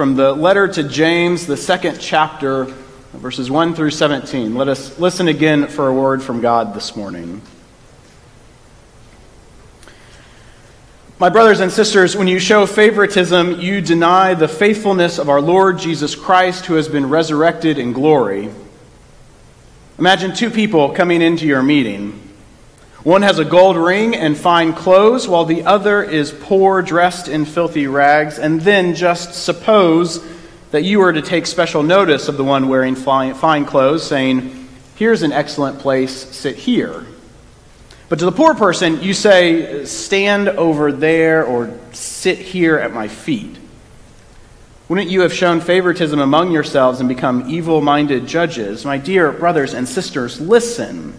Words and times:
from 0.00 0.16
the 0.16 0.32
letter 0.32 0.66
to 0.66 0.82
James, 0.82 1.46
the 1.46 1.58
second 1.58 2.00
chapter, 2.00 2.64
verses 3.12 3.50
1 3.50 3.74
through 3.74 3.90
17. 3.90 4.54
Let 4.54 4.66
us 4.66 4.98
listen 4.98 5.28
again 5.28 5.66
for 5.66 5.88
a 5.88 5.92
word 5.92 6.22
from 6.22 6.40
God 6.40 6.72
this 6.72 6.96
morning. 6.96 7.42
My 11.18 11.28
brothers 11.28 11.60
and 11.60 11.70
sisters, 11.70 12.16
when 12.16 12.28
you 12.28 12.38
show 12.38 12.64
favoritism, 12.64 13.60
you 13.60 13.82
deny 13.82 14.32
the 14.32 14.48
faithfulness 14.48 15.18
of 15.18 15.28
our 15.28 15.42
Lord 15.42 15.78
Jesus 15.78 16.14
Christ, 16.14 16.64
who 16.64 16.76
has 16.76 16.88
been 16.88 17.10
resurrected 17.10 17.76
in 17.76 17.92
glory. 17.92 18.48
Imagine 19.98 20.34
two 20.34 20.48
people 20.48 20.94
coming 20.94 21.20
into 21.20 21.46
your 21.46 21.62
meeting. 21.62 22.29
One 23.02 23.22
has 23.22 23.38
a 23.38 23.46
gold 23.46 23.78
ring 23.78 24.14
and 24.14 24.36
fine 24.36 24.74
clothes, 24.74 25.26
while 25.26 25.46
the 25.46 25.64
other 25.64 26.02
is 26.02 26.32
poor, 26.32 26.82
dressed 26.82 27.28
in 27.28 27.46
filthy 27.46 27.86
rags. 27.86 28.38
And 28.38 28.60
then 28.60 28.94
just 28.94 29.32
suppose 29.32 30.22
that 30.70 30.84
you 30.84 30.98
were 30.98 31.12
to 31.12 31.22
take 31.22 31.46
special 31.46 31.82
notice 31.82 32.28
of 32.28 32.36
the 32.36 32.44
one 32.44 32.68
wearing 32.68 32.94
fine 32.94 33.64
clothes, 33.64 34.06
saying, 34.06 34.68
Here's 34.96 35.22
an 35.22 35.32
excellent 35.32 35.78
place, 35.78 36.12
sit 36.12 36.56
here. 36.56 37.06
But 38.10 38.18
to 38.18 38.26
the 38.26 38.32
poor 38.32 38.54
person, 38.54 39.02
you 39.02 39.14
say, 39.14 39.86
Stand 39.86 40.50
over 40.50 40.92
there 40.92 41.44
or 41.44 41.74
sit 41.92 42.38
here 42.38 42.76
at 42.76 42.92
my 42.92 43.08
feet. 43.08 43.56
Wouldn't 44.90 45.08
you 45.08 45.22
have 45.22 45.32
shown 45.32 45.60
favoritism 45.60 46.20
among 46.20 46.50
yourselves 46.50 47.00
and 47.00 47.08
become 47.08 47.48
evil 47.48 47.80
minded 47.80 48.26
judges? 48.26 48.84
My 48.84 48.98
dear 48.98 49.32
brothers 49.32 49.72
and 49.72 49.88
sisters, 49.88 50.38
listen. 50.38 51.14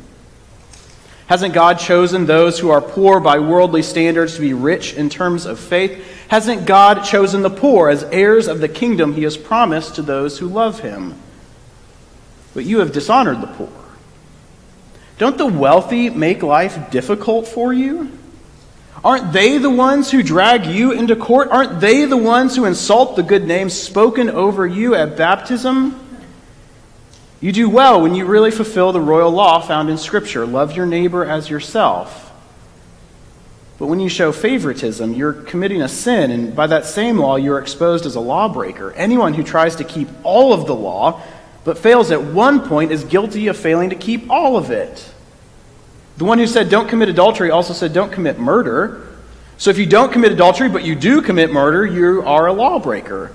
Hasn't 1.31 1.53
God 1.53 1.79
chosen 1.79 2.25
those 2.25 2.59
who 2.59 2.71
are 2.71 2.81
poor 2.81 3.21
by 3.21 3.39
worldly 3.39 3.83
standards 3.83 4.35
to 4.35 4.41
be 4.41 4.53
rich 4.53 4.95
in 4.95 5.09
terms 5.09 5.45
of 5.45 5.61
faith? 5.61 6.05
Hasn't 6.27 6.65
God 6.65 7.05
chosen 7.05 7.41
the 7.41 7.49
poor 7.49 7.87
as 7.87 8.03
heirs 8.03 8.49
of 8.49 8.59
the 8.59 8.67
kingdom 8.67 9.13
he 9.13 9.23
has 9.23 9.37
promised 9.37 9.95
to 9.95 10.01
those 10.01 10.39
who 10.39 10.49
love 10.49 10.81
him? 10.81 11.15
But 12.53 12.65
you 12.65 12.79
have 12.79 12.91
dishonored 12.91 13.39
the 13.39 13.47
poor. 13.47 13.71
Don't 15.19 15.37
the 15.37 15.45
wealthy 15.45 16.09
make 16.09 16.43
life 16.43 16.91
difficult 16.91 17.47
for 17.47 17.71
you? 17.71 18.11
Aren't 19.01 19.31
they 19.31 19.57
the 19.57 19.69
ones 19.69 20.11
who 20.11 20.23
drag 20.23 20.65
you 20.65 20.91
into 20.91 21.15
court? 21.15 21.47
Aren't 21.47 21.79
they 21.79 22.03
the 22.03 22.17
ones 22.17 22.57
who 22.57 22.65
insult 22.65 23.15
the 23.15 23.23
good 23.23 23.47
name 23.47 23.69
spoken 23.69 24.29
over 24.29 24.67
you 24.67 24.95
at 24.95 25.15
baptism? 25.15 26.00
You 27.41 27.51
do 27.51 27.67
well 27.69 28.01
when 28.01 28.13
you 28.13 28.25
really 28.25 28.51
fulfill 28.51 28.91
the 28.91 29.01
royal 29.01 29.31
law 29.31 29.59
found 29.59 29.89
in 29.89 29.97
Scripture 29.97 30.45
love 30.45 30.75
your 30.75 30.85
neighbor 30.85 31.25
as 31.25 31.49
yourself. 31.49 32.31
But 33.79 33.87
when 33.87 33.99
you 33.99 34.09
show 34.09 34.31
favoritism, 34.31 35.15
you're 35.15 35.33
committing 35.33 35.81
a 35.81 35.89
sin, 35.89 36.29
and 36.29 36.55
by 36.55 36.67
that 36.67 36.85
same 36.85 37.17
law, 37.17 37.37
you're 37.37 37.57
exposed 37.57 38.05
as 38.05 38.13
a 38.13 38.19
lawbreaker. 38.19 38.91
Anyone 38.91 39.33
who 39.33 39.41
tries 39.41 39.77
to 39.77 39.83
keep 39.83 40.07
all 40.21 40.53
of 40.53 40.67
the 40.67 40.75
law 40.75 41.19
but 41.63 41.79
fails 41.79 42.11
at 42.11 42.23
one 42.23 42.59
point 42.61 42.91
is 42.91 43.03
guilty 43.03 43.47
of 43.47 43.57
failing 43.57 43.89
to 43.89 43.95
keep 43.95 44.29
all 44.29 44.55
of 44.55 44.69
it. 44.69 45.11
The 46.17 46.25
one 46.25 46.37
who 46.37 46.45
said, 46.45 46.69
Don't 46.69 46.89
commit 46.89 47.09
adultery, 47.09 47.49
also 47.49 47.73
said, 47.73 47.91
Don't 47.91 48.11
commit 48.11 48.37
murder. 48.37 49.07
So 49.57 49.71
if 49.71 49.79
you 49.79 49.87
don't 49.87 50.11
commit 50.11 50.31
adultery, 50.31 50.69
but 50.69 50.83
you 50.83 50.95
do 50.95 51.21
commit 51.21 51.51
murder, 51.51 51.83
you 51.83 52.21
are 52.23 52.47
a 52.47 52.53
lawbreaker. 52.53 53.31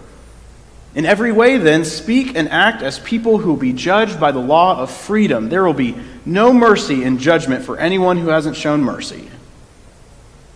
In 0.97 1.05
every 1.05 1.31
way, 1.31 1.59
then, 1.59 1.85
speak 1.85 2.37
and 2.37 2.49
act 2.49 2.83
as 2.83 2.99
people 2.99 3.37
who 3.37 3.51
will 3.51 3.59
be 3.59 3.75
judged 3.75 4.19
by 4.19 4.33
the 4.33 4.39
law 4.39 4.79
of 4.79 4.91
freedom. 4.91 5.51
There 5.51 5.63
will 5.63 5.75
be 5.75 5.95
no 6.25 6.55
mercy 6.55 7.05
in 7.05 7.19
judgment 7.19 7.67
for 7.67 7.79
anyone 7.79 8.17
who 8.17 8.29
hasn't 8.29 8.57
shown 8.57 8.81
mercy. 8.81 9.29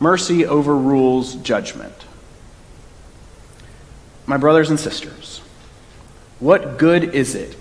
Mercy 0.00 0.46
overrules 0.46 1.34
judgment. 1.34 1.92
My 4.24 4.38
brothers 4.38 4.70
and 4.70 4.80
sisters, 4.80 5.42
what 6.38 6.78
good 6.78 7.14
is 7.14 7.34
it 7.34 7.54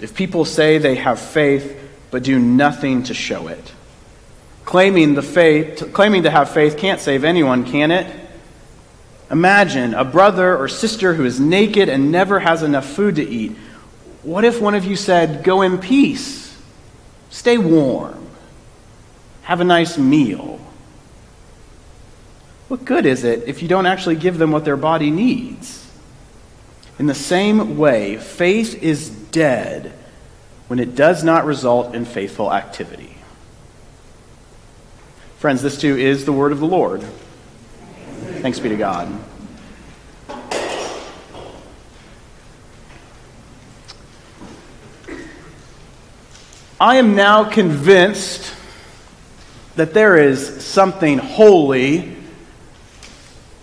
if 0.00 0.14
people 0.14 0.46
say 0.46 0.78
they 0.78 0.94
have 0.94 1.20
faith 1.20 1.78
but 2.10 2.22
do 2.22 2.38
nothing 2.38 3.02
to 3.04 3.14
show 3.14 3.48
it? 3.48 3.72
Claiming, 4.64 5.12
the 5.12 5.22
faith, 5.22 5.92
claiming 5.92 6.22
to 6.22 6.30
have 6.30 6.50
faith 6.50 6.78
can't 6.78 7.00
save 7.00 7.24
anyone, 7.24 7.64
can 7.64 7.90
it? 7.90 8.21
Imagine 9.32 9.94
a 9.94 10.04
brother 10.04 10.54
or 10.56 10.68
sister 10.68 11.14
who 11.14 11.24
is 11.24 11.40
naked 11.40 11.88
and 11.88 12.12
never 12.12 12.40
has 12.40 12.62
enough 12.62 12.86
food 12.86 13.16
to 13.16 13.26
eat. 13.26 13.52
What 14.22 14.44
if 14.44 14.60
one 14.60 14.74
of 14.74 14.84
you 14.84 14.94
said, 14.94 15.42
Go 15.42 15.62
in 15.62 15.78
peace, 15.78 16.54
stay 17.30 17.56
warm, 17.56 18.28
have 19.44 19.60
a 19.60 19.64
nice 19.64 19.96
meal? 19.96 20.60
What 22.68 22.84
good 22.84 23.06
is 23.06 23.24
it 23.24 23.44
if 23.48 23.62
you 23.62 23.68
don't 23.68 23.86
actually 23.86 24.16
give 24.16 24.36
them 24.36 24.52
what 24.52 24.66
their 24.66 24.76
body 24.76 25.10
needs? 25.10 25.90
In 26.98 27.06
the 27.06 27.14
same 27.14 27.78
way, 27.78 28.18
faith 28.18 28.82
is 28.82 29.08
dead 29.08 29.92
when 30.68 30.78
it 30.78 30.94
does 30.94 31.24
not 31.24 31.46
result 31.46 31.94
in 31.94 32.04
faithful 32.04 32.52
activity. 32.52 33.16
Friends, 35.38 35.62
this 35.62 35.78
too 35.78 35.96
is 35.96 36.26
the 36.26 36.32
word 36.32 36.52
of 36.52 36.60
the 36.60 36.66
Lord. 36.66 37.02
Thanks 38.42 38.58
be 38.58 38.70
to 38.70 38.76
God. 38.76 39.08
I 46.80 46.96
am 46.96 47.14
now 47.14 47.44
convinced 47.44 48.52
that 49.76 49.94
there 49.94 50.16
is 50.16 50.64
something 50.64 51.18
holy 51.18 52.16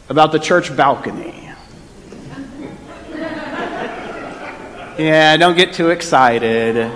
about 0.08 0.32
the 0.32 0.40
church 0.40 0.74
balcony. 0.74 1.52
Yeah, 4.98 5.36
don't 5.36 5.58
get 5.58 5.74
too 5.74 5.90
excited. 5.90 6.90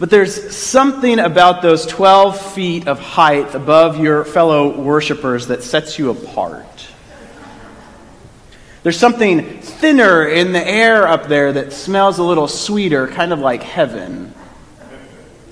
But 0.00 0.08
there's 0.08 0.56
something 0.56 1.18
about 1.18 1.60
those 1.60 1.84
12 1.84 2.54
feet 2.54 2.88
of 2.88 2.98
height 2.98 3.54
above 3.54 4.00
your 4.00 4.24
fellow 4.24 4.80
worshipers 4.80 5.48
that 5.48 5.62
sets 5.62 5.98
you 5.98 6.08
apart. 6.10 6.88
There's 8.82 8.98
something 8.98 9.60
thinner 9.60 10.26
in 10.26 10.52
the 10.52 10.66
air 10.66 11.06
up 11.06 11.28
there 11.28 11.52
that 11.52 11.74
smells 11.74 12.16
a 12.16 12.22
little 12.22 12.48
sweeter, 12.48 13.08
kind 13.08 13.30
of 13.30 13.40
like 13.40 13.62
heaven. 13.62 14.32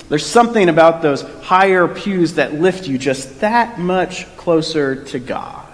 There's 0.08 0.24
something 0.24 0.70
about 0.70 1.02
those 1.02 1.20
higher 1.42 1.86
pews 1.86 2.34
that 2.34 2.54
lift 2.54 2.88
you 2.88 2.96
just 2.96 3.40
that 3.40 3.78
much 3.78 4.34
closer 4.38 5.04
to 5.04 5.18
God. 5.18 5.68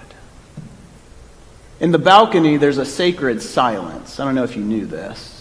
In 1.79 1.93
the 1.93 1.99
balcony, 1.99 2.57
there's 2.57 2.79
a 2.79 2.85
sacred 2.85 3.41
silence. 3.41 4.19
I 4.19 4.25
don't 4.25 4.35
know 4.35 4.43
if 4.43 4.57
you 4.57 4.65
knew 4.65 4.85
this. 4.85 5.34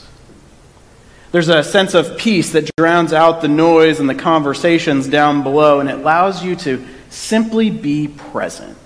There's 1.33 1.49
a 1.49 1.63
sense 1.63 1.95
of 1.95 2.16
peace 2.16 2.51
that 2.51 2.69
drowns 2.77 3.11
out 3.11 3.41
the 3.41 3.47
noise 3.47 3.99
and 3.99 4.07
the 4.07 4.13
conversations 4.13 5.07
down 5.07 5.41
below, 5.41 5.79
and 5.79 5.89
it 5.89 5.95
allows 5.95 6.45
you 6.45 6.55
to 6.57 6.85
simply 7.09 7.71
be 7.71 8.07
present. 8.07 8.77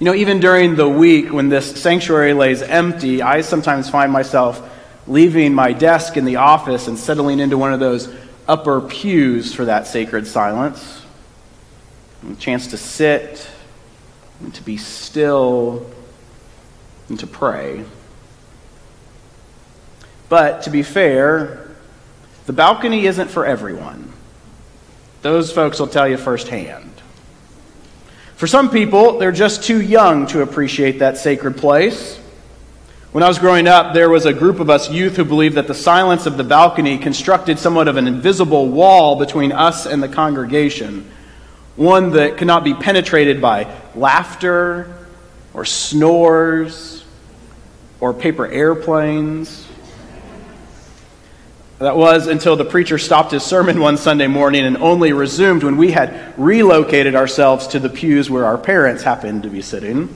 You 0.00 0.06
know, 0.06 0.14
even 0.14 0.40
during 0.40 0.76
the 0.76 0.88
week 0.88 1.30
when 1.30 1.50
this 1.50 1.78
sanctuary 1.78 2.32
lays 2.32 2.62
empty, 2.62 3.20
I 3.20 3.42
sometimes 3.42 3.90
find 3.90 4.10
myself 4.10 4.66
leaving 5.06 5.52
my 5.52 5.74
desk 5.74 6.16
in 6.16 6.24
the 6.24 6.36
office 6.36 6.88
and 6.88 6.98
settling 6.98 7.38
into 7.38 7.58
one 7.58 7.74
of 7.74 7.80
those 7.80 8.10
upper 8.48 8.80
pews 8.80 9.52
for 9.52 9.66
that 9.66 9.86
sacred 9.86 10.26
silence. 10.26 11.04
A 12.32 12.34
chance 12.36 12.68
to 12.68 12.78
sit 12.78 13.46
and 14.40 14.54
to 14.54 14.62
be 14.62 14.78
still 14.78 15.86
and 17.10 17.20
to 17.20 17.26
pray. 17.26 17.84
But 20.28 20.62
to 20.62 20.70
be 20.70 20.82
fair, 20.82 21.68
the 22.46 22.52
balcony 22.52 23.06
isn't 23.06 23.28
for 23.28 23.46
everyone. 23.46 24.12
Those 25.22 25.52
folks 25.52 25.78
will 25.78 25.86
tell 25.86 26.08
you 26.08 26.16
firsthand. 26.16 26.92
For 28.36 28.46
some 28.46 28.70
people, 28.70 29.18
they're 29.18 29.32
just 29.32 29.64
too 29.64 29.80
young 29.80 30.26
to 30.28 30.42
appreciate 30.42 31.00
that 31.00 31.18
sacred 31.18 31.56
place. 31.56 32.18
When 33.10 33.24
I 33.24 33.28
was 33.28 33.38
growing 33.38 33.66
up, 33.66 33.94
there 33.94 34.10
was 34.10 34.26
a 34.26 34.32
group 34.32 34.60
of 34.60 34.70
us 34.70 34.90
youth 34.90 35.16
who 35.16 35.24
believed 35.24 35.56
that 35.56 35.66
the 35.66 35.74
silence 35.74 36.26
of 36.26 36.36
the 36.36 36.44
balcony 36.44 36.98
constructed 36.98 37.58
somewhat 37.58 37.88
of 37.88 37.96
an 37.96 38.06
invisible 38.06 38.68
wall 38.68 39.16
between 39.16 39.50
us 39.50 39.86
and 39.86 40.02
the 40.02 40.08
congregation, 40.08 41.10
one 41.74 42.10
that 42.12 42.36
could 42.36 42.46
not 42.46 42.64
be 42.64 42.74
penetrated 42.74 43.40
by 43.40 43.74
laughter 43.94 44.94
or 45.54 45.64
snores 45.64 47.04
or 47.98 48.14
paper 48.14 48.46
airplanes. 48.46 49.67
That 51.78 51.96
was 51.96 52.26
until 52.26 52.56
the 52.56 52.64
preacher 52.64 52.98
stopped 52.98 53.30
his 53.30 53.44
sermon 53.44 53.78
one 53.78 53.98
Sunday 53.98 54.26
morning 54.26 54.64
and 54.64 54.76
only 54.78 55.12
resumed 55.12 55.62
when 55.62 55.76
we 55.76 55.92
had 55.92 56.34
relocated 56.36 57.14
ourselves 57.14 57.68
to 57.68 57.78
the 57.78 57.88
pews 57.88 58.28
where 58.28 58.44
our 58.44 58.58
parents 58.58 59.04
happened 59.04 59.44
to 59.44 59.48
be 59.48 59.62
sitting. 59.62 60.08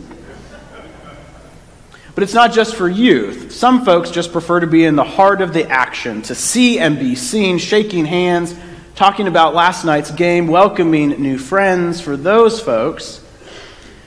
But 2.16 2.24
it's 2.24 2.34
not 2.34 2.52
just 2.52 2.74
for 2.74 2.88
youth. 2.88 3.52
Some 3.52 3.84
folks 3.84 4.10
just 4.10 4.32
prefer 4.32 4.58
to 4.58 4.66
be 4.66 4.84
in 4.84 4.96
the 4.96 5.04
heart 5.04 5.40
of 5.40 5.54
the 5.54 5.70
action, 5.70 6.22
to 6.22 6.34
see 6.34 6.80
and 6.80 6.98
be 6.98 7.14
seen, 7.14 7.58
shaking 7.58 8.06
hands, 8.06 8.54
talking 8.96 9.28
about 9.28 9.54
last 9.54 9.84
night's 9.84 10.10
game, 10.10 10.48
welcoming 10.48 11.10
new 11.22 11.38
friends. 11.38 12.00
For 12.00 12.16
those 12.16 12.60
folks, 12.60 13.20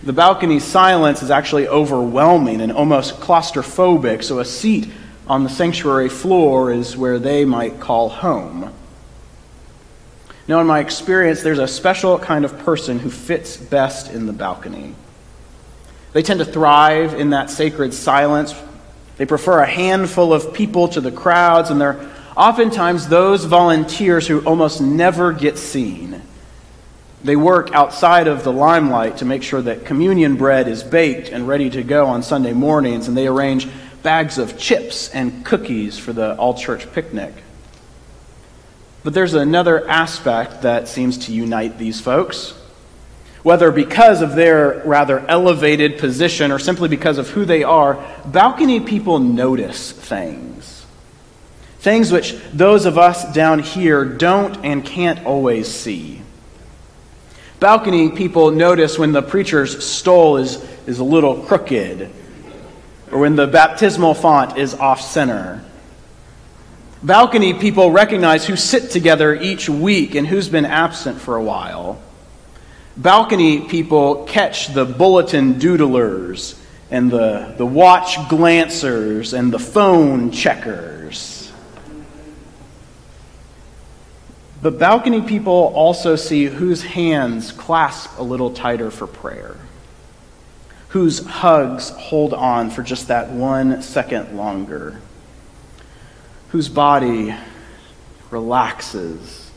The 0.05 0.13
balcony 0.13 0.59
silence 0.59 1.23
is 1.23 1.31
actually 1.31 1.67
overwhelming 1.67 2.61
and 2.61 2.71
almost 2.71 3.19
claustrophobic, 3.19 4.23
so 4.23 4.37
a 4.37 4.45
seat 4.45 4.87
on 5.27 5.43
the 5.43 5.49
sanctuary 5.49 6.09
floor 6.09 6.71
is 6.71 6.95
where 6.95 7.19
they 7.19 7.45
might 7.45 7.79
call 7.79 8.09
home. 8.09 8.71
Now, 10.47 10.59
in 10.61 10.67
my 10.67 10.79
experience, 10.79 11.41
there's 11.41 11.59
a 11.59 11.67
special 11.67 12.19
kind 12.19 12.45
of 12.45 12.59
person 12.59 12.99
who 12.99 13.09
fits 13.09 13.57
best 13.57 14.11
in 14.11 14.27
the 14.27 14.33
balcony. 14.33 14.93
They 16.13 16.21
tend 16.21 16.39
to 16.39 16.45
thrive 16.45 17.15
in 17.15 17.31
that 17.31 17.49
sacred 17.49 17.93
silence. 17.93 18.53
They 19.17 19.25
prefer 19.25 19.59
a 19.59 19.65
handful 19.65 20.33
of 20.33 20.53
people 20.53 20.87
to 20.89 21.01
the 21.01 21.11
crowds, 21.11 21.71
and 21.71 21.81
they're 21.81 22.11
oftentimes 22.37 23.07
those 23.07 23.45
volunteers 23.45 24.27
who 24.27 24.41
almost 24.41 24.81
never 24.81 25.33
get 25.33 25.57
seen. 25.57 26.21
They 27.23 27.35
work 27.35 27.73
outside 27.73 28.27
of 28.27 28.43
the 28.43 28.53
limelight 28.53 29.17
to 29.17 29.25
make 29.25 29.41
sure 29.41 29.61
that 29.63 29.85
communion 29.85 30.35
bread 30.35 30.67
is 30.67 30.83
baked 30.83 31.29
and 31.29 31.47
ready 31.47 31.71
to 31.71 31.81
go 31.81 32.05
on 32.05 32.21
Sunday 32.21 32.53
mornings, 32.53 33.07
and 33.07 33.17
they 33.17 33.25
arrange 33.25 33.67
bags 34.05 34.37
of 34.37 34.55
chips 34.55 35.09
and 35.09 35.43
cookies 35.43 35.97
for 35.97 36.13
the 36.13 36.37
all 36.37 36.53
church 36.53 36.93
picnic. 36.93 37.33
But 39.03 39.15
there's 39.15 39.33
another 39.33 39.89
aspect 39.89 40.61
that 40.61 40.87
seems 40.87 41.25
to 41.25 41.33
unite 41.33 41.79
these 41.79 41.99
folks. 41.99 42.51
Whether 43.41 43.71
because 43.71 44.21
of 44.21 44.35
their 44.35 44.83
rather 44.85 45.19
elevated 45.27 45.97
position 45.97 46.51
or 46.51 46.59
simply 46.59 46.87
because 46.87 47.17
of 47.17 47.29
who 47.29 47.45
they 47.45 47.63
are, 47.63 48.03
balcony 48.25 48.79
people 48.79 49.17
notice 49.17 49.91
things. 49.91 50.85
Things 51.79 52.11
which 52.11 52.35
those 52.53 52.85
of 52.85 52.99
us 52.99 53.33
down 53.33 53.57
here 53.57 54.05
don't 54.05 54.63
and 54.63 54.85
can't 54.85 55.25
always 55.25 55.67
see. 55.67 56.21
Balcony 57.59 58.11
people 58.11 58.51
notice 58.51 58.99
when 58.99 59.13
the 59.13 59.23
preacher's 59.23 59.83
stole 59.83 60.37
is, 60.37 60.57
is 60.85 60.99
a 60.99 61.03
little 61.03 61.41
crooked, 61.41 62.11
or 63.11 63.19
when 63.19 63.35
the 63.35 63.47
baptismal 63.47 64.13
font 64.13 64.57
is 64.57 64.73
off 64.73 65.01
center, 65.01 65.63
Balcony 67.05 67.53
people 67.53 67.91
recognize 67.91 68.47
who 68.47 68.55
sit 68.55 68.89
together 68.89 69.35
each 69.35 69.69
week 69.69 70.15
and 70.15 70.25
who's 70.25 70.49
been 70.49 70.65
absent 70.65 71.21
for 71.21 71.35
a 71.35 71.43
while. 71.43 72.01
Balcony 72.97 73.61
people 73.61 74.25
catch 74.25 74.73
the 74.73 74.85
bulletin 74.85 75.55
doodlers 75.55 76.57
and 76.89 77.11
the, 77.11 77.53
the 77.57 77.65
watch 77.65 78.17
glancers 78.27 79.33
and 79.33 79.53
the 79.53 79.59
phone 79.59 80.31
checkers. 80.31 81.51
But 84.63 84.79
balcony 84.79 85.21
people 85.21 85.71
also 85.75 86.15
see 86.15 86.45
whose 86.45 86.81
hands 86.81 87.51
clasp 87.51 88.17
a 88.17 88.23
little 88.23 88.49
tighter 88.49 88.89
for 88.89 89.05
prayer, 89.05 89.57
whose 90.89 91.25
hugs 91.25 91.89
hold 91.89 92.33
on 92.33 92.69
for 92.69 92.83
just 92.83 93.07
that 93.07 93.29
one 93.29 93.81
second 93.81 94.35
longer 94.37 95.01
whose 96.49 96.69
body 96.69 97.35
relaxes 98.31 99.51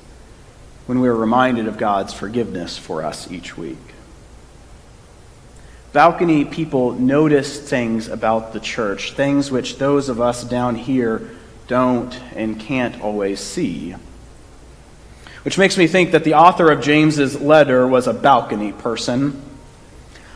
when 0.86 1.00
we 1.00 1.08
are 1.08 1.14
reminded 1.14 1.68
of 1.68 1.78
God's 1.78 2.12
forgiveness 2.12 2.76
for 2.76 3.04
us 3.04 3.30
each 3.30 3.56
week. 3.56 3.78
Balcony 5.92 6.44
people 6.44 6.92
notice 6.92 7.60
things 7.60 8.08
about 8.08 8.52
the 8.52 8.60
church, 8.60 9.12
things 9.12 9.50
which 9.50 9.78
those 9.78 10.08
of 10.08 10.20
us 10.20 10.44
down 10.44 10.74
here 10.74 11.30
don't 11.66 12.20
and 12.34 12.58
can't 12.58 13.00
always 13.00 13.40
see. 13.40 13.94
Which 15.44 15.56
makes 15.56 15.78
me 15.78 15.86
think 15.86 16.10
that 16.12 16.24
the 16.24 16.34
author 16.34 16.70
of 16.70 16.80
James's 16.80 17.40
letter 17.40 17.86
was 17.86 18.06
a 18.06 18.12
balcony 18.12 18.72
person. 18.72 19.40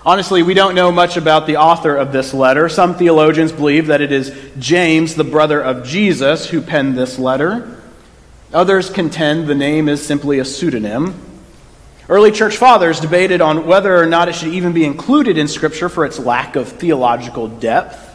Honestly, 0.05 0.43
we 0.43 0.55
don't 0.55 0.75
know 0.75 0.91
much 0.91 1.17
about 1.17 1.47
the 1.47 1.59
author 1.59 1.95
of 1.95 2.11
this 2.11 2.35
letter. 2.35 2.69
Some 2.69 2.97
theologians 2.97 3.53
believe 3.53 3.87
that 3.87 4.01
it 4.01 4.11
is 4.11 4.37
James, 4.59 5.15
the 5.15 5.23
brother 5.23 5.63
of 5.63 5.87
Jesus, 5.87 6.51
who 6.51 6.61
penned 6.61 6.99
this 6.99 7.21
letter. 7.21 7.81
Others 8.53 8.91
contend 8.91 9.47
the 9.47 9.55
name 9.55 9.89
is 9.89 10.05
simply 10.05 10.41
a 10.41 10.45
pseudonym. 10.45 11.15
Early 12.09 12.33
church 12.33 12.57
fathers 12.57 12.99
debated 12.99 13.41
on 13.41 13.65
whether 13.65 13.97
or 13.97 14.07
not 14.07 14.29
it 14.29 14.35
should 14.35 14.53
even 14.53 14.73
be 14.73 14.85
included 14.85 15.39
in 15.39 15.47
Scripture 15.47 15.89
for 15.89 16.05
its 16.05 16.19
lack 16.19 16.57
of 16.57 16.69
theological 16.69 17.47
depth. 17.47 18.09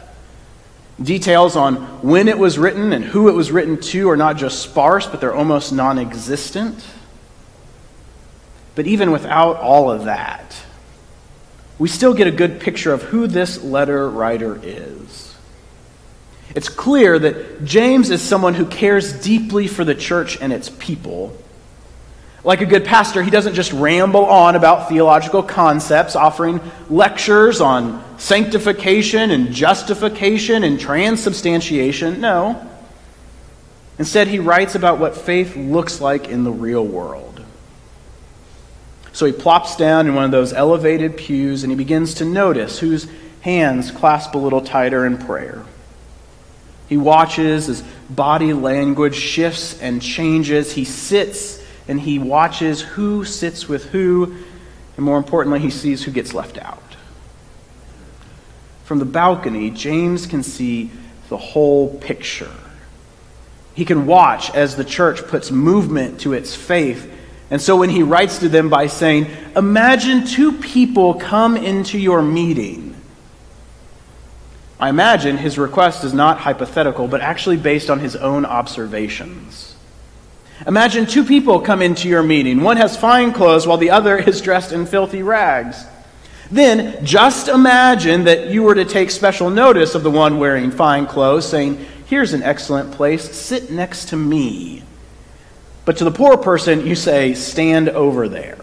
Details 1.02 1.56
on 1.56 1.76
when 2.02 2.28
it 2.28 2.38
was 2.38 2.58
written 2.58 2.92
and 2.92 3.02
who 3.02 3.28
it 3.28 3.32
was 3.32 3.50
written 3.50 3.80
to 3.80 4.10
are 4.10 4.16
not 4.16 4.36
just 4.36 4.60
sparse, 4.60 5.06
but 5.06 5.22
they're 5.22 5.34
almost 5.34 5.72
non 5.72 5.98
existent. 5.98 6.84
But 8.74 8.86
even 8.86 9.10
without 9.10 9.56
all 9.56 9.90
of 9.90 10.04
that, 10.04 10.54
we 11.78 11.88
still 11.88 12.14
get 12.14 12.26
a 12.26 12.32
good 12.32 12.60
picture 12.60 12.92
of 12.92 13.02
who 13.02 13.26
this 13.26 13.62
letter 13.62 14.08
writer 14.08 14.58
is. 14.62 15.36
It's 16.54 16.68
clear 16.68 17.18
that 17.18 17.64
James 17.64 18.10
is 18.10 18.22
someone 18.22 18.54
who 18.54 18.66
cares 18.66 19.12
deeply 19.12 19.66
for 19.68 19.84
the 19.84 19.94
church 19.94 20.40
and 20.40 20.52
its 20.52 20.70
people. 20.70 21.36
Like 22.42 22.60
a 22.60 22.66
good 22.66 22.84
pastor, 22.84 23.22
he 23.22 23.30
doesn't 23.30 23.54
just 23.54 23.72
ramble 23.72 24.24
on 24.24 24.56
about 24.56 24.88
theological 24.88 25.42
concepts, 25.42 26.16
offering 26.16 26.60
lectures 26.88 27.60
on 27.60 28.02
sanctification 28.18 29.30
and 29.30 29.52
justification 29.52 30.64
and 30.64 30.80
transubstantiation. 30.80 32.20
No. 32.20 32.64
Instead, 33.98 34.28
he 34.28 34.38
writes 34.38 34.74
about 34.74 34.98
what 34.98 35.16
faith 35.16 35.56
looks 35.56 36.00
like 36.00 36.28
in 36.28 36.44
the 36.44 36.52
real 36.52 36.84
world. 36.84 37.27
So 39.18 39.26
he 39.26 39.32
plops 39.32 39.74
down 39.74 40.06
in 40.06 40.14
one 40.14 40.26
of 40.26 40.30
those 40.30 40.52
elevated 40.52 41.16
pews 41.16 41.64
and 41.64 41.72
he 41.72 41.76
begins 41.76 42.14
to 42.14 42.24
notice 42.24 42.78
whose 42.78 43.08
hands 43.40 43.90
clasp 43.90 44.32
a 44.36 44.38
little 44.38 44.60
tighter 44.60 45.04
in 45.04 45.18
prayer. 45.18 45.64
He 46.88 46.98
watches 46.98 47.68
as 47.68 47.82
body 48.08 48.52
language 48.52 49.16
shifts 49.16 49.76
and 49.82 50.00
changes. 50.00 50.74
He 50.74 50.84
sits 50.84 51.60
and 51.88 52.00
he 52.00 52.20
watches 52.20 52.80
who 52.80 53.24
sits 53.24 53.68
with 53.68 53.86
who, 53.86 54.36
and 54.96 55.04
more 55.04 55.18
importantly, 55.18 55.58
he 55.58 55.70
sees 55.70 56.04
who 56.04 56.12
gets 56.12 56.32
left 56.32 56.56
out. 56.56 56.94
From 58.84 59.00
the 59.00 59.04
balcony, 59.04 59.70
James 59.70 60.26
can 60.26 60.44
see 60.44 60.92
the 61.28 61.38
whole 61.38 61.98
picture. 61.98 62.52
He 63.74 63.84
can 63.84 64.06
watch 64.06 64.54
as 64.54 64.76
the 64.76 64.84
church 64.84 65.26
puts 65.26 65.50
movement 65.50 66.20
to 66.20 66.34
its 66.34 66.54
faith 66.54 67.16
and 67.50 67.60
so 67.60 67.76
when 67.76 67.90
he 67.90 68.02
writes 68.02 68.38
to 68.38 68.48
them 68.48 68.68
by 68.68 68.86
saying, 68.86 69.26
Imagine 69.56 70.26
two 70.26 70.52
people 70.52 71.14
come 71.14 71.56
into 71.56 71.98
your 71.98 72.20
meeting. 72.20 72.94
I 74.80 74.90
imagine 74.90 75.38
his 75.38 75.58
request 75.58 76.04
is 76.04 76.12
not 76.12 76.38
hypothetical, 76.38 77.08
but 77.08 77.20
actually 77.20 77.56
based 77.56 77.90
on 77.90 77.98
his 77.98 78.14
own 78.14 78.44
observations. 78.44 79.74
Imagine 80.66 81.06
two 81.06 81.24
people 81.24 81.60
come 81.60 81.82
into 81.82 82.08
your 82.08 82.22
meeting. 82.22 82.62
One 82.62 82.76
has 82.76 82.96
fine 82.96 83.32
clothes 83.32 83.66
while 83.66 83.78
the 83.78 83.90
other 83.90 84.16
is 84.18 84.40
dressed 84.40 84.72
in 84.72 84.86
filthy 84.86 85.22
rags. 85.22 85.84
Then 86.50 87.04
just 87.04 87.48
imagine 87.48 88.24
that 88.24 88.48
you 88.48 88.62
were 88.62 88.74
to 88.74 88.84
take 88.84 89.10
special 89.10 89.50
notice 89.50 89.94
of 89.94 90.02
the 90.02 90.10
one 90.10 90.38
wearing 90.38 90.70
fine 90.70 91.06
clothes, 91.06 91.48
saying, 91.48 91.84
Here's 92.06 92.32
an 92.32 92.42
excellent 92.42 92.92
place, 92.92 93.36
sit 93.36 93.70
next 93.70 94.08
to 94.08 94.16
me. 94.16 94.82
But 95.88 95.96
to 95.96 96.04
the 96.04 96.10
poor 96.10 96.36
person, 96.36 96.86
you 96.86 96.94
say, 96.94 97.32
stand 97.32 97.88
over 97.88 98.28
there. 98.28 98.58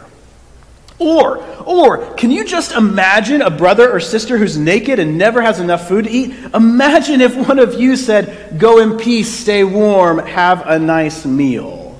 Or, 0.99 1.43
or, 1.63 2.13
can 2.13 2.29
you 2.29 2.45
just 2.45 2.71
imagine 2.71 3.41
a 3.41 3.49
brother 3.49 3.91
or 3.91 3.99
sister 3.99 4.37
who's 4.37 4.59
naked 4.59 4.99
and 4.99 5.17
never 5.17 5.41
has 5.41 5.59
enough 5.59 5.87
food 5.87 6.05
to 6.05 6.11
eat? 6.11 6.35
Imagine 6.53 7.21
if 7.21 7.35
one 7.35 7.57
of 7.57 7.81
you 7.81 7.95
said, 7.95 8.59
Go 8.59 8.77
in 8.77 8.99
peace, 8.99 9.27
stay 9.27 9.63
warm, 9.63 10.19
have 10.19 10.67
a 10.67 10.77
nice 10.77 11.25
meal. 11.25 11.99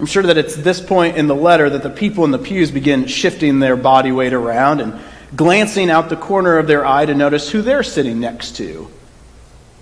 I'm 0.00 0.06
sure 0.06 0.24
that 0.24 0.36
it's 0.36 0.56
this 0.56 0.80
point 0.80 1.16
in 1.16 1.28
the 1.28 1.36
letter 1.36 1.70
that 1.70 1.84
the 1.84 1.90
people 1.90 2.24
in 2.24 2.32
the 2.32 2.40
pews 2.40 2.72
begin 2.72 3.06
shifting 3.06 3.60
their 3.60 3.76
body 3.76 4.10
weight 4.10 4.32
around 4.32 4.80
and 4.80 4.98
glancing 5.36 5.90
out 5.90 6.08
the 6.08 6.16
corner 6.16 6.58
of 6.58 6.66
their 6.66 6.84
eye 6.84 7.06
to 7.06 7.14
notice 7.14 7.48
who 7.48 7.62
they're 7.62 7.84
sitting 7.84 8.18
next 8.18 8.56
to 8.56 8.90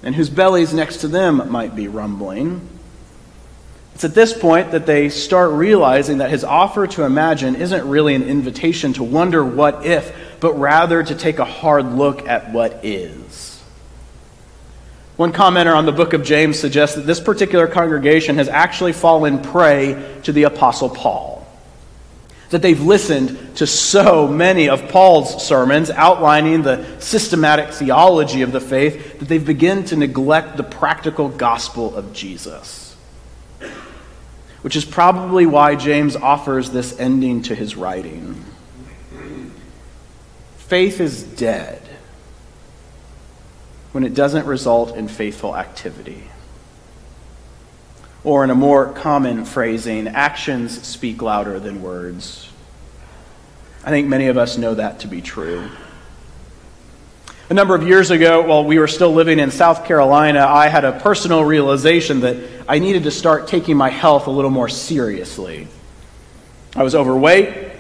and 0.04 0.14
whose 0.14 0.30
bellies 0.30 0.73
next 0.73 0.99
to 0.99 1.08
them 1.08 1.50
might 1.50 1.75
be 1.75 1.88
rumbling. 1.88 2.68
It's 3.94 4.04
at 4.04 4.14
this 4.14 4.37
point 4.37 4.73
that 4.73 4.87
they 4.87 5.08
start 5.08 5.52
realizing 5.52 6.18
that 6.18 6.30
his 6.30 6.44
offer 6.44 6.87
to 6.88 7.04
imagine 7.04 7.56
isn't 7.56 7.88
really 7.88 8.14
an 8.14 8.25
invitation 8.25 8.92
to 8.94 9.04
wonder 9.04 9.44
what 9.44 9.87
if, 9.87 10.14
but 10.40 10.54
rather 10.54 11.02
to 11.02 11.14
take 11.14 11.38
a 11.38 11.44
hard 11.44 11.92
look 11.92 12.26
at 12.26 12.52
what 12.52 12.84
is. 12.84 13.62
One 15.16 15.32
commenter 15.32 15.76
on 15.76 15.87
the 15.87 15.92
book 15.92 16.12
of 16.12 16.25
James 16.25 16.58
suggests 16.58 16.96
that 16.96 17.06
this 17.06 17.20
particular 17.20 17.68
congregation 17.68 18.37
has 18.37 18.49
actually 18.49 18.92
fallen 18.92 19.40
prey 19.40 20.20
to 20.25 20.32
the 20.32 20.42
Apostle 20.42 20.90
Paul 20.90 21.34
that 22.54 22.62
they've 22.62 22.82
listened 22.82 23.56
to 23.56 23.66
so 23.66 24.28
many 24.28 24.68
of 24.68 24.88
Paul's 24.88 25.44
sermons 25.44 25.90
outlining 25.90 26.62
the 26.62 26.87
systematic 27.00 27.75
theology 27.75 28.42
of 28.42 28.52
the 28.52 28.61
faith 28.61 29.18
that 29.18 29.26
they've 29.26 29.44
begun 29.44 29.82
to 29.87 29.96
neglect 29.96 30.56
the 30.56 30.62
practical 30.62 31.28
gospel 31.28 31.96
of 31.96 32.12
Jesus. 32.12 32.94
which 34.62 34.76
is 34.76 34.84
probably 34.84 35.46
why 35.46 35.75
James 35.75 36.14
offers 36.14 36.70
this 36.70 36.96
ending 37.00 37.42
to 37.42 37.56
his 37.56 37.75
writing. 37.75 38.44
Faith 40.56 41.00
is 41.00 41.25
dead 41.25 41.82
when 43.90 44.04
it 44.04 44.14
doesn't 44.14 44.46
result 44.46 44.96
in 44.96 45.08
faithful 45.08 45.56
activity. 45.56 46.28
Or, 48.25 48.43
in 48.43 48.50
a 48.50 48.54
more 48.54 48.90
common 48.93 49.45
phrasing, 49.45 50.09
actions 50.09 50.87
speak 50.87 51.21
louder 51.21 51.61
than 51.61 51.83
words. 51.83 52.50
I 53.85 53.90
think 53.90 54.09
many 54.09 54.28
of 54.28 54.38
us 54.38 54.57
know 54.57 54.75
that 54.75 55.00
to 55.00 55.09
be 55.09 55.21
true. 55.21 55.69
A 57.50 57.54
number 57.54 57.75
of 57.75 57.87
years 57.87 58.11
ago, 58.11 58.40
while 58.40 58.64
we 58.64 58.78
were 58.78 58.88
still 58.88 59.12
living 59.12 59.38
in 59.38 59.50
South 59.50 59.85
Carolina, 59.85 60.40
I 60.40 60.69
had 60.69 60.87
a 60.87 60.99
personal 61.00 61.45
realization 61.45 62.21
that 62.21 62.38
I 62.66 62.78
needed 62.78 63.02
to 63.02 63.11
start 63.11 63.47
taking 63.47 63.76
my 63.76 63.90
health 63.90 64.26
a 64.26 64.31
little 64.31 64.50
more 64.50 64.71
seriously. 64.71 65.69
I 66.75 66.83
was 66.83 66.95
overweight, 66.95 67.73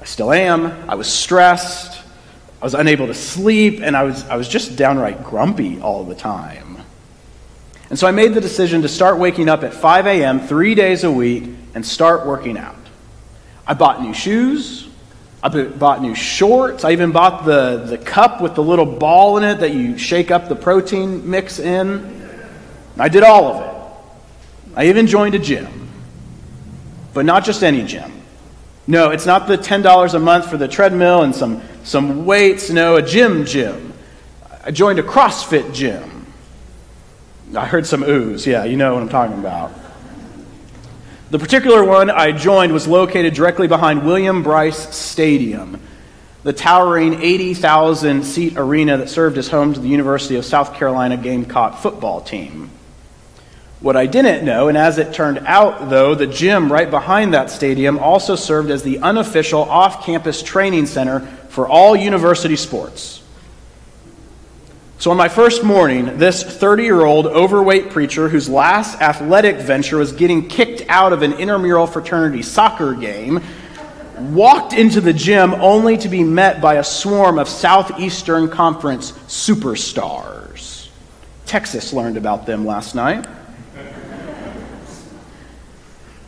I 0.00 0.04
still 0.06 0.32
am, 0.32 0.88
I 0.88 0.94
was 0.94 1.06
stressed, 1.06 2.02
I 2.62 2.64
was 2.64 2.72
unable 2.72 3.06
to 3.08 3.14
sleep, 3.14 3.80
and 3.82 3.94
I 3.94 4.04
was, 4.04 4.24
I 4.24 4.36
was 4.36 4.48
just 4.48 4.74
downright 4.76 5.22
grumpy 5.22 5.82
all 5.82 6.04
the 6.04 6.14
time. 6.14 6.63
And 7.94 7.98
so 8.00 8.08
I 8.08 8.10
made 8.10 8.34
the 8.34 8.40
decision 8.40 8.82
to 8.82 8.88
start 8.88 9.20
waking 9.20 9.48
up 9.48 9.62
at 9.62 9.72
5 9.72 10.08
a.m. 10.08 10.40
three 10.40 10.74
days 10.74 11.04
a 11.04 11.10
week 11.12 11.44
and 11.76 11.86
start 11.86 12.26
working 12.26 12.58
out. 12.58 12.74
I 13.68 13.74
bought 13.74 14.02
new 14.02 14.12
shoes, 14.12 14.88
I 15.40 15.48
bought 15.48 16.02
new 16.02 16.12
shorts. 16.12 16.84
I 16.84 16.90
even 16.90 17.12
bought 17.12 17.44
the, 17.44 17.84
the 17.86 17.96
cup 17.96 18.40
with 18.40 18.56
the 18.56 18.64
little 18.64 18.84
ball 18.84 19.36
in 19.36 19.44
it 19.44 19.60
that 19.60 19.72
you 19.74 19.96
shake 19.96 20.32
up 20.32 20.48
the 20.48 20.56
protein 20.56 21.30
mix 21.30 21.60
in. 21.60 22.28
I 22.98 23.08
did 23.08 23.22
all 23.22 23.44
of 23.44 23.62
it. 23.62 24.76
I 24.76 24.86
even 24.88 25.06
joined 25.06 25.36
a 25.36 25.38
gym. 25.38 25.88
But 27.12 27.24
not 27.24 27.44
just 27.44 27.62
any 27.62 27.84
gym. 27.84 28.10
No, 28.88 29.10
it's 29.10 29.24
not 29.24 29.46
the 29.46 29.56
$10 29.56 30.14
a 30.14 30.18
month 30.18 30.50
for 30.50 30.56
the 30.56 30.66
treadmill 30.66 31.22
and 31.22 31.32
some, 31.32 31.62
some 31.84 32.26
weights. 32.26 32.70
No, 32.70 32.96
a 32.96 33.02
gym 33.02 33.44
gym. 33.46 33.92
I 34.64 34.72
joined 34.72 34.98
a 34.98 35.04
CrossFit 35.04 35.72
gym. 35.72 36.10
I 37.56 37.66
heard 37.66 37.86
some 37.86 38.02
oohs. 38.02 38.46
Yeah, 38.46 38.64
you 38.64 38.76
know 38.76 38.94
what 38.94 39.02
I'm 39.02 39.08
talking 39.08 39.38
about. 39.38 39.72
The 41.30 41.38
particular 41.38 41.82
one 41.82 42.10
I 42.10 42.32
joined 42.32 42.72
was 42.72 42.86
located 42.86 43.34
directly 43.34 43.66
behind 43.66 44.04
William 44.04 44.42
Brice 44.42 44.94
Stadium, 44.94 45.80
the 46.42 46.52
towering 46.52 47.20
80,000 47.20 48.24
seat 48.24 48.56
arena 48.56 48.98
that 48.98 49.08
served 49.08 49.38
as 49.38 49.48
home 49.48 49.74
to 49.74 49.80
the 49.80 49.88
University 49.88 50.36
of 50.36 50.44
South 50.44 50.74
Carolina 50.74 51.16
Gamecock 51.16 51.78
football 51.78 52.20
team. 52.20 52.70
What 53.80 53.96
I 53.96 54.06
didn't 54.06 54.44
know, 54.44 54.68
and 54.68 54.78
as 54.78 54.98
it 54.98 55.12
turned 55.12 55.40
out, 55.40 55.90
though, 55.90 56.14
the 56.14 56.26
gym 56.26 56.70
right 56.70 56.88
behind 56.90 57.34
that 57.34 57.50
stadium 57.50 57.98
also 57.98 58.36
served 58.36 58.70
as 58.70 58.82
the 58.82 59.00
unofficial 59.00 59.62
off 59.62 60.06
campus 60.06 60.42
training 60.42 60.86
center 60.86 61.20
for 61.48 61.66
all 61.66 61.96
university 61.96 62.56
sports. 62.56 63.23
So, 64.98 65.10
on 65.10 65.16
my 65.16 65.28
first 65.28 65.64
morning, 65.64 66.18
this 66.18 66.42
30 66.42 66.84
year 66.84 67.04
old 67.04 67.26
overweight 67.26 67.90
preacher 67.90 68.28
whose 68.28 68.48
last 68.48 69.00
athletic 69.00 69.56
venture 69.56 69.98
was 69.98 70.12
getting 70.12 70.48
kicked 70.48 70.84
out 70.88 71.12
of 71.12 71.22
an 71.22 71.32
intramural 71.32 71.86
fraternity 71.86 72.42
soccer 72.42 72.94
game 72.94 73.42
walked 74.18 74.72
into 74.72 75.00
the 75.00 75.12
gym 75.12 75.52
only 75.54 75.98
to 75.98 76.08
be 76.08 76.22
met 76.22 76.60
by 76.60 76.74
a 76.74 76.84
swarm 76.84 77.38
of 77.38 77.48
Southeastern 77.48 78.48
Conference 78.48 79.12
superstars. 79.26 80.88
Texas 81.44 81.92
learned 81.92 82.16
about 82.16 82.46
them 82.46 82.64
last 82.64 82.94
night. 82.94 83.26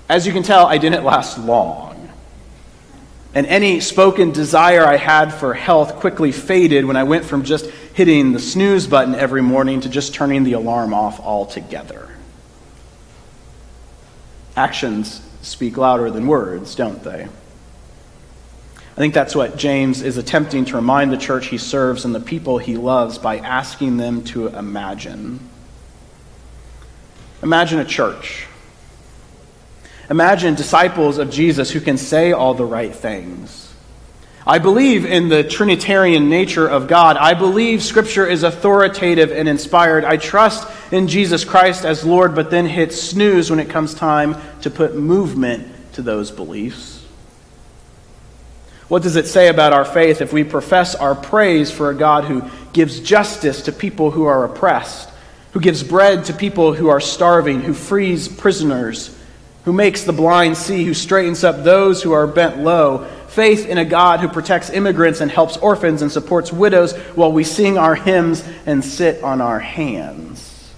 As 0.08 0.26
you 0.26 0.32
can 0.32 0.42
tell, 0.42 0.66
I 0.66 0.78
didn't 0.78 1.04
last 1.04 1.38
long. 1.38 2.10
And 3.34 3.46
any 3.46 3.80
spoken 3.80 4.32
desire 4.32 4.84
I 4.84 4.96
had 4.96 5.30
for 5.30 5.52
health 5.52 5.96
quickly 5.96 6.32
faded 6.32 6.84
when 6.84 6.96
I 6.96 7.04
went 7.04 7.24
from 7.24 7.44
just 7.44 7.70
hitting 7.96 8.32
the 8.32 8.38
snooze 8.38 8.86
button 8.86 9.14
every 9.14 9.40
morning 9.40 9.80
to 9.80 9.88
just 9.88 10.12
turning 10.12 10.44
the 10.44 10.52
alarm 10.52 10.92
off 10.92 11.18
altogether. 11.18 12.10
Actions 14.54 15.26
speak 15.40 15.78
louder 15.78 16.10
than 16.10 16.26
words, 16.26 16.74
don't 16.74 17.02
they? 17.02 17.22
I 18.76 18.96
think 18.96 19.14
that's 19.14 19.34
what 19.34 19.56
James 19.56 20.02
is 20.02 20.18
attempting 20.18 20.66
to 20.66 20.76
remind 20.76 21.10
the 21.10 21.16
church 21.16 21.46
he 21.46 21.56
serves 21.56 22.04
and 22.04 22.14
the 22.14 22.20
people 22.20 22.58
he 22.58 22.76
loves 22.76 23.16
by 23.16 23.38
asking 23.38 23.96
them 23.96 24.24
to 24.24 24.48
imagine. 24.48 25.40
Imagine 27.42 27.78
a 27.78 27.84
church. 27.86 28.46
Imagine 30.10 30.54
disciples 30.54 31.16
of 31.16 31.30
Jesus 31.30 31.70
who 31.70 31.80
can 31.80 31.96
say 31.96 32.32
all 32.32 32.52
the 32.52 32.66
right 32.66 32.94
things 32.94 33.65
I 34.48 34.60
believe 34.60 35.04
in 35.04 35.28
the 35.28 35.42
Trinitarian 35.42 36.28
nature 36.28 36.68
of 36.68 36.86
God. 36.86 37.16
I 37.16 37.34
believe 37.34 37.82
Scripture 37.82 38.24
is 38.24 38.44
authoritative 38.44 39.32
and 39.32 39.48
inspired. 39.48 40.04
I 40.04 40.18
trust 40.18 40.68
in 40.92 41.08
Jesus 41.08 41.44
Christ 41.44 41.84
as 41.84 42.04
Lord, 42.04 42.36
but 42.36 42.48
then 42.48 42.66
hit 42.66 42.92
snooze 42.92 43.50
when 43.50 43.58
it 43.58 43.68
comes 43.68 43.92
time 43.92 44.36
to 44.60 44.70
put 44.70 44.94
movement 44.94 45.66
to 45.94 46.02
those 46.02 46.30
beliefs. 46.30 47.04
What 48.86 49.02
does 49.02 49.16
it 49.16 49.26
say 49.26 49.48
about 49.48 49.72
our 49.72 49.84
faith 49.84 50.20
if 50.20 50.32
we 50.32 50.44
profess 50.44 50.94
our 50.94 51.16
praise 51.16 51.72
for 51.72 51.90
a 51.90 51.94
God 51.94 52.24
who 52.24 52.48
gives 52.72 53.00
justice 53.00 53.62
to 53.62 53.72
people 53.72 54.12
who 54.12 54.26
are 54.26 54.44
oppressed, 54.44 55.10
who 55.54 55.60
gives 55.60 55.82
bread 55.82 56.26
to 56.26 56.32
people 56.32 56.72
who 56.72 56.86
are 56.86 57.00
starving, 57.00 57.62
who 57.62 57.74
frees 57.74 58.28
prisoners, 58.28 59.12
who 59.64 59.72
makes 59.72 60.04
the 60.04 60.12
blind 60.12 60.56
see, 60.56 60.84
who 60.84 60.94
straightens 60.94 61.42
up 61.42 61.64
those 61.64 62.00
who 62.00 62.12
are 62.12 62.28
bent 62.28 62.58
low, 62.58 63.08
faith 63.36 63.68
in 63.68 63.76
a 63.76 63.84
God 63.84 64.20
who 64.20 64.28
protects 64.28 64.70
immigrants 64.70 65.20
and 65.20 65.30
helps 65.30 65.58
orphans 65.58 66.00
and 66.00 66.10
supports 66.10 66.50
widows 66.50 66.96
while 67.14 67.30
we 67.30 67.44
sing 67.44 67.76
our 67.76 67.94
hymns 67.94 68.42
and 68.64 68.82
sit 68.82 69.22
on 69.22 69.42
our 69.42 69.60
hands. 69.60 70.72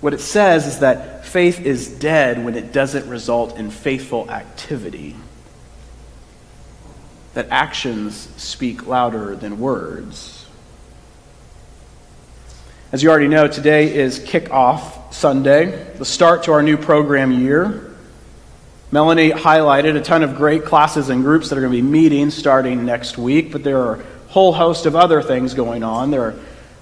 What 0.00 0.14
it 0.14 0.20
says 0.20 0.66
is 0.66 0.78
that 0.78 1.26
faith 1.26 1.60
is 1.60 1.88
dead 1.88 2.42
when 2.42 2.54
it 2.54 2.72
doesn't 2.72 3.06
result 3.06 3.58
in 3.58 3.70
faithful 3.70 4.30
activity. 4.30 5.14
That 7.34 7.48
actions 7.50 8.30
speak 8.38 8.86
louder 8.86 9.36
than 9.36 9.60
words. 9.60 10.46
As 12.92 13.02
you 13.02 13.10
already 13.10 13.28
know, 13.28 13.46
today 13.46 13.94
is 13.94 14.20
Kickoff 14.20 15.12
Sunday, 15.12 15.92
the 15.98 16.06
start 16.06 16.44
to 16.44 16.52
our 16.52 16.62
new 16.62 16.78
program 16.78 17.30
year. 17.30 17.91
Melanie 18.92 19.30
highlighted 19.30 19.96
a 19.96 20.02
ton 20.02 20.22
of 20.22 20.36
great 20.36 20.66
classes 20.66 21.08
and 21.08 21.22
groups 21.22 21.48
that 21.48 21.56
are 21.56 21.62
going 21.62 21.72
to 21.72 21.78
be 21.78 21.82
meeting 21.82 22.30
starting 22.30 22.84
next 22.84 23.16
week, 23.16 23.50
but 23.50 23.64
there 23.64 23.80
are 23.80 23.94
a 23.94 24.04
whole 24.28 24.52
host 24.52 24.84
of 24.84 24.94
other 24.94 25.22
things 25.22 25.54
going 25.54 25.82
on. 25.82 26.10
There 26.10 26.22
are 26.22 26.34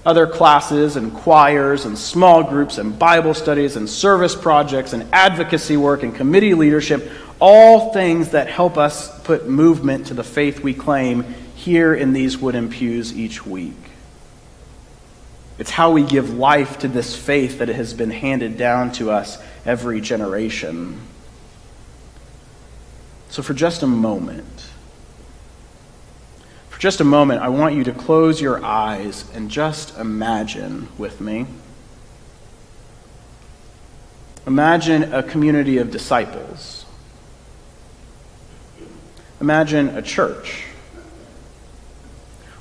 other 0.05 0.27
classes 0.27 0.97
and 0.97 1.13
choirs 1.13 1.85
and 1.85 1.97
small 1.97 2.43
groups 2.43 2.79
and 2.79 2.99
Bible 2.99 3.33
studies 3.33 3.77
and 3.77 3.89
service 3.89 4.35
projects 4.35 4.91
and 4.91 5.07
advocacy 5.13 5.77
work 5.77 6.03
and 6.03 6.13
committee 6.13 6.53
leadership, 6.53 7.09
all 7.39 7.93
things 7.93 8.31
that 8.31 8.49
help 8.49 8.77
us 8.77 9.17
put 9.21 9.47
movement 9.47 10.07
to 10.07 10.13
the 10.13 10.23
faith 10.23 10.59
we 10.59 10.73
claim 10.73 11.23
here 11.55 11.95
in 11.95 12.11
these 12.11 12.37
wooden 12.37 12.67
pews 12.67 13.17
each 13.17 13.45
week. 13.45 13.77
It's 15.57 15.71
how 15.71 15.91
we 15.91 16.03
give 16.03 16.33
life 16.33 16.79
to 16.79 16.89
this 16.89 17.15
faith 17.15 17.59
that 17.59 17.69
has 17.69 17.93
been 17.93 18.11
handed 18.11 18.57
down 18.57 18.91
to 18.93 19.11
us 19.11 19.41
every 19.65 20.01
generation. 20.01 20.99
So, 23.31 23.41
for 23.41 23.53
just 23.53 23.81
a 23.81 23.87
moment, 23.87 24.67
for 26.69 26.77
just 26.81 26.99
a 26.99 27.05
moment, 27.05 27.41
I 27.41 27.47
want 27.47 27.75
you 27.75 27.85
to 27.85 27.93
close 27.93 28.41
your 28.41 28.61
eyes 28.61 29.23
and 29.33 29.49
just 29.49 29.97
imagine 29.97 30.89
with 30.97 31.21
me. 31.21 31.45
Imagine 34.45 35.13
a 35.13 35.23
community 35.23 35.77
of 35.77 35.91
disciples. 35.91 36.85
Imagine 39.39 39.95
a 39.95 40.01
church. 40.01 40.65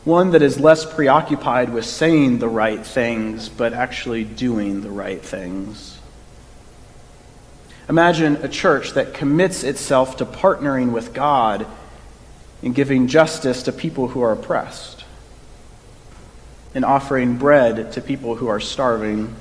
One 0.05 0.31
that 0.31 0.41
is 0.41 0.61
less 0.61 0.87
preoccupied 0.87 1.75
with 1.75 1.85
saying 1.85 2.39
the 2.39 2.49
right 2.49 2.87
things, 2.87 3.49
but 3.49 3.73
actually 3.73 4.23
doing 4.23 4.83
the 4.83 4.91
right 4.91 5.21
things. 5.21 6.00
Imagine 7.90 8.37
a 8.37 8.49
church 8.49 8.92
that 8.92 9.14
commits 9.14 9.64
itself 9.64 10.18
to 10.18 10.25
partnering 10.25 10.92
with 10.92 11.12
God 11.12 11.66
in 12.62 12.73
giving 12.73 13.09
justice 13.09 13.64
to 13.64 13.73
people 13.73 14.06
who 14.06 14.23
are 14.23 14.30
oppressed, 14.30 15.04
in 16.73 16.85
offering 16.85 17.37
bread 17.37 17.90
to 17.94 18.00
people 18.00 18.37
who 18.37 18.47
are 18.47 18.61
starving. 18.61 19.35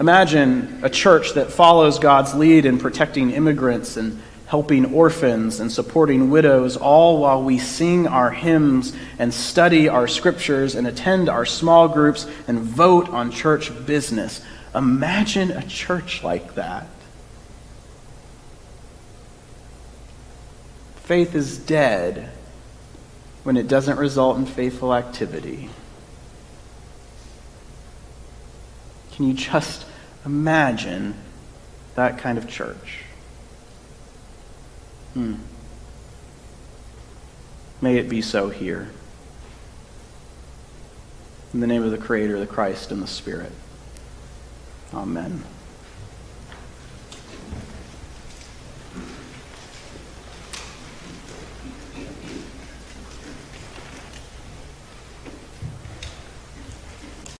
Imagine 0.00 0.80
a 0.82 0.88
church 0.88 1.34
that 1.34 1.52
follows 1.52 1.98
God's 1.98 2.34
lead 2.34 2.64
in 2.64 2.78
protecting 2.78 3.32
immigrants 3.32 3.98
and 3.98 4.22
helping 4.46 4.94
orphans 4.94 5.60
and 5.60 5.70
supporting 5.70 6.30
widows, 6.30 6.78
all 6.78 7.20
while 7.20 7.42
we 7.42 7.58
sing 7.58 8.06
our 8.06 8.30
hymns 8.30 8.94
and 9.18 9.34
study 9.34 9.90
our 9.90 10.08
scriptures 10.08 10.74
and 10.74 10.86
attend 10.86 11.28
our 11.28 11.44
small 11.44 11.86
groups 11.86 12.26
and 12.48 12.60
vote 12.60 13.10
on 13.10 13.30
church 13.30 13.70
business. 13.84 14.40
Imagine 14.74 15.50
a 15.50 15.66
church 15.66 16.22
like 16.22 16.54
that. 16.54 16.86
Faith 20.96 21.34
is 21.34 21.58
dead 21.58 22.30
when 23.42 23.56
it 23.56 23.68
doesn't 23.68 23.98
result 23.98 24.38
in 24.38 24.46
faithful 24.46 24.94
activity. 24.94 25.68
Can 29.12 29.26
you 29.26 29.34
just 29.34 29.84
imagine 30.24 31.14
that 31.96 32.18
kind 32.18 32.38
of 32.38 32.48
church? 32.48 33.02
Hmm. 35.14 35.34
May 37.82 37.98
it 37.98 38.08
be 38.08 38.22
so 38.22 38.48
here. 38.48 38.88
In 41.52 41.60
the 41.60 41.66
name 41.66 41.82
of 41.82 41.90
the 41.90 41.98
Creator, 41.98 42.38
the 42.38 42.46
Christ, 42.46 42.90
and 42.90 43.02
the 43.02 43.06
Spirit. 43.06 43.52
Amen. 44.94 45.61